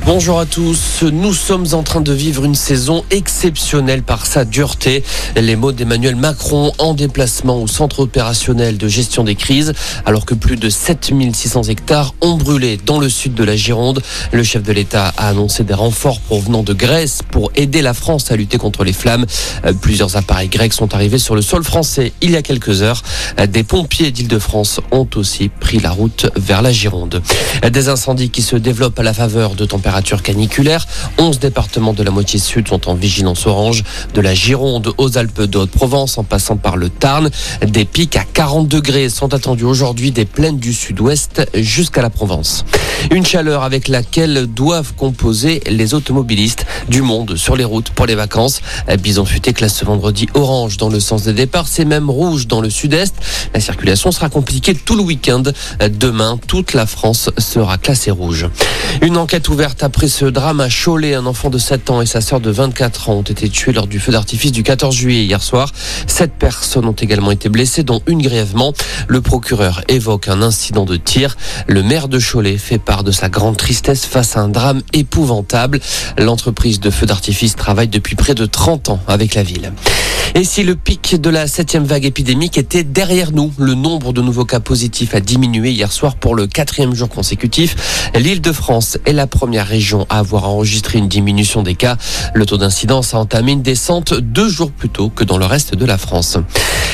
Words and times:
Bonjour 0.00 0.40
à 0.40 0.46
tous. 0.46 1.04
Nous 1.04 1.32
sommes 1.32 1.66
en 1.74 1.84
train 1.84 2.00
de 2.00 2.12
vivre 2.12 2.44
une 2.44 2.56
saison 2.56 3.04
exceptionnelle 3.10 4.02
par 4.02 4.26
sa 4.26 4.44
dureté. 4.44 5.04
Les 5.36 5.54
mots 5.54 5.70
d'Emmanuel 5.70 6.16
Macron 6.16 6.72
en 6.78 6.94
déplacement 6.94 7.62
au 7.62 7.68
centre 7.68 8.00
opérationnel 8.00 8.78
de 8.78 8.88
gestion 8.88 9.22
des 9.22 9.36
crises, 9.36 9.74
alors 10.04 10.26
que 10.26 10.34
plus 10.34 10.56
de 10.56 10.68
7600 10.68 11.64
hectares 11.64 12.14
ont 12.20 12.34
brûlé 12.36 12.80
dans 12.84 12.98
le 12.98 13.08
sud 13.08 13.34
de 13.34 13.44
la 13.44 13.54
Gironde. 13.54 14.02
Le 14.32 14.42
chef 14.42 14.64
de 14.64 14.72
l'État 14.72 15.12
a 15.16 15.28
annoncé 15.28 15.62
des 15.62 15.74
renforts 15.74 16.18
provenant 16.20 16.64
de 16.64 16.72
Grèce 16.72 17.20
pour 17.30 17.52
aider 17.54 17.80
la 17.80 17.94
France 17.94 18.32
à 18.32 18.36
lutter 18.36 18.58
contre 18.58 18.82
les 18.82 18.92
flammes. 18.92 19.26
Euh, 19.64 19.72
Plusieurs 19.72 20.16
appareils 20.16 20.48
grecs 20.48 20.72
sont 20.72 20.94
arrivés 20.94 21.18
sur 21.18 21.36
le 21.36 21.42
sol 21.42 21.62
français 21.62 22.12
il 22.20 22.32
y 22.32 22.36
a 22.36 22.42
quelques 22.42 22.82
heures. 22.82 23.02
Euh, 23.38 23.46
Des 23.46 23.62
pompiers 23.62 24.10
d'Île-de-France 24.10 24.80
ont 24.90 25.08
aussi 25.14 25.48
pris 25.48 25.78
la 25.78 25.92
route 25.92 26.26
vers 26.34 26.60
la 26.60 26.72
Gironde. 26.72 27.22
Euh, 27.64 27.70
Des 27.70 27.88
incendies 27.88 28.30
qui 28.30 28.42
se 28.42 28.56
développent 28.56 28.98
à 28.98 29.04
la 29.04 29.14
faveur 29.14 29.54
de 29.54 29.64
caniculaires. 30.22 30.86
11 31.18 31.38
départements 31.38 31.92
de 31.92 32.02
la 32.02 32.10
moitié 32.10 32.38
sud 32.38 32.68
sont 32.68 32.88
en 32.88 32.94
vigilance 32.94 33.46
orange, 33.46 33.84
de 34.14 34.20
la 34.20 34.34
Gironde 34.34 34.92
aux 34.98 35.18
Alpes 35.18 35.42
de 35.42 35.58
Haute-Provence 35.58 36.18
en 36.18 36.24
passant 36.24 36.56
par 36.56 36.76
le 36.76 36.88
Tarn. 36.88 37.30
Des 37.66 37.84
pics 37.84 38.16
à 38.16 38.24
40 38.24 38.68
degrés 38.68 39.08
sont 39.08 39.34
attendus 39.34 39.64
aujourd'hui 39.64 40.10
des 40.10 40.24
plaines 40.24 40.58
du 40.58 40.72
sud-ouest 40.72 41.42
jusqu'à 41.54 42.02
la 42.02 42.10
Provence. 42.10 42.64
Une 43.10 43.26
chaleur 43.26 43.62
avec 43.62 43.88
laquelle 43.88 44.46
doivent 44.46 44.94
composer 44.94 45.60
les 45.66 45.94
automobilistes 45.94 46.64
du 46.88 47.02
monde 47.02 47.36
sur 47.36 47.56
les 47.56 47.64
routes 47.64 47.90
pour 47.90 48.06
les 48.06 48.14
vacances. 48.14 48.60
Bison 49.00 49.24
futé 49.24 49.52
classe 49.52 49.74
ce 49.74 49.84
vendredi 49.84 50.28
orange 50.34 50.76
dans 50.76 50.88
le 50.88 51.00
sens 51.00 51.24
des 51.24 51.32
départs, 51.32 51.68
c'est 51.68 51.84
même 51.84 52.10
rouge 52.10 52.46
dans 52.46 52.60
le 52.60 52.70
sud-est. 52.70 53.14
La 53.54 53.60
circulation 53.60 54.12
sera 54.12 54.28
compliquée 54.28 54.74
tout 54.74 54.96
le 54.96 55.02
week-end. 55.02 55.42
Demain, 55.90 56.38
toute 56.46 56.74
la 56.74 56.86
France 56.86 57.30
sera 57.38 57.78
classée 57.78 58.10
rouge. 58.10 58.46
Une 59.00 59.16
enquête 59.16 59.48
ouverte 59.48 59.71
après 59.80 60.08
ce 60.08 60.24
drame 60.24 60.60
à 60.60 60.68
Cholet. 60.68 61.14
Un 61.14 61.26
enfant 61.26 61.48
de 61.48 61.58
7 61.58 61.90
ans 61.90 62.02
et 62.02 62.06
sa 62.06 62.20
sœur 62.20 62.40
de 62.40 62.50
24 62.50 63.08
ans 63.08 63.14
ont 63.14 63.22
été 63.22 63.48
tués 63.48 63.72
lors 63.72 63.86
du 63.86 63.98
feu 63.98 64.12
d'artifice 64.12 64.52
du 64.52 64.62
14 64.62 64.94
juillet 64.94 65.24
hier 65.24 65.42
soir. 65.42 65.72
Sept 66.06 66.32
personnes 66.32 66.86
ont 66.86 66.92
également 66.92 67.30
été 67.30 67.48
blessées, 67.48 67.82
dont 67.82 68.02
une 68.06 68.20
grièvement. 68.20 68.72
Le 69.08 69.20
procureur 69.20 69.82
évoque 69.88 70.28
un 70.28 70.42
incident 70.42 70.84
de 70.84 70.96
tir. 70.96 71.36
Le 71.66 71.82
maire 71.82 72.08
de 72.08 72.18
Cholet 72.18 72.58
fait 72.58 72.78
part 72.78 73.04
de 73.04 73.10
sa 73.12 73.28
grande 73.28 73.56
tristesse 73.56 74.04
face 74.04 74.36
à 74.36 74.40
un 74.40 74.48
drame 74.48 74.82
épouvantable. 74.92 75.80
L'entreprise 76.18 76.80
de 76.80 76.90
feu 76.90 77.06
d'artifice 77.06 77.56
travaille 77.56 77.88
depuis 77.88 78.16
près 78.16 78.34
de 78.34 78.46
30 78.46 78.90
ans 78.90 79.00
avec 79.08 79.34
la 79.34 79.42
ville. 79.42 79.72
Et 80.34 80.44
si 80.44 80.62
le 80.62 80.76
pic 80.76 81.20
de 81.20 81.28
la 81.28 81.46
septième 81.46 81.84
vague 81.84 82.06
épidémique 82.06 82.56
était 82.56 82.84
derrière 82.84 83.32
nous, 83.32 83.52
le 83.58 83.74
nombre 83.74 84.14
de 84.14 84.22
nouveaux 84.22 84.46
cas 84.46 84.60
positifs 84.60 85.14
a 85.14 85.20
diminué 85.20 85.72
hier 85.72 85.92
soir 85.92 86.16
pour 86.16 86.34
le 86.34 86.46
quatrième 86.46 86.94
jour 86.94 87.10
consécutif. 87.10 88.10
L'Île-de-France 88.14 88.96
est 89.04 89.12
la 89.12 89.26
première 89.26 89.61
région 89.64 90.06
à 90.08 90.18
avoir 90.18 90.48
enregistré 90.48 90.98
une 90.98 91.08
diminution 91.08 91.62
des 91.62 91.74
cas. 91.74 91.96
Le 92.34 92.46
taux 92.46 92.58
d'incidence 92.58 93.14
a 93.14 93.18
entamé 93.18 93.52
une 93.52 93.62
descente 93.62 94.14
deux 94.14 94.48
jours 94.48 94.70
plus 94.70 94.88
tôt 94.88 95.08
que 95.08 95.24
dans 95.24 95.38
le 95.38 95.46
reste 95.46 95.74
de 95.74 95.84
la 95.84 95.98
France. 95.98 96.38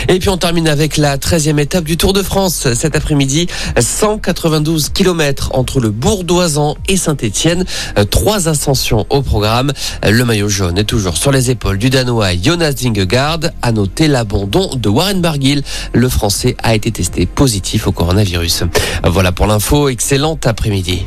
Et 0.08 0.19
puis 0.19 0.28
on 0.28 0.36
termine 0.36 0.69
avec 0.69 0.97
la 0.97 1.16
13e 1.16 1.58
étape 1.58 1.84
du 1.84 1.97
Tour 1.97 2.12
de 2.12 2.22
France. 2.22 2.72
Cet 2.75 2.94
après-midi, 2.97 3.48
192 3.78 4.91
km 4.91 5.50
entre 5.55 5.80
le 5.80 5.91
Bourdoisan 5.91 6.77
et 6.88 6.97
Saint-Etienne. 6.97 7.64
Trois 8.10 8.48
ascensions 8.48 9.06
au 9.10 9.22
programme. 9.22 9.72
Le 10.03 10.25
maillot 10.25 10.48
jaune 10.48 10.78
est 10.78 10.84
toujours 10.84 11.16
sur 11.16 11.32
les 11.32 11.50
épaules 11.50 11.78
du 11.78 11.91
Danois 11.91 12.36
Jonas 12.41 12.75
Vingegaard. 12.80 13.41
À 13.62 13.72
noter 13.72 14.08
l'abandon 14.08 14.70
de 14.77 14.88
Warren 14.88 15.20
Barguil. 15.20 15.62
Le 15.92 16.08
Français 16.08 16.56
a 16.62 16.75
été 16.75 16.91
testé 16.91 17.27
positif 17.27 17.86
au 17.86 17.92
coronavirus. 17.92 18.64
Voilà 19.05 19.32
pour 19.32 19.47
l'info. 19.47 19.88
Excellent 19.88 20.38
après-midi. 20.44 21.06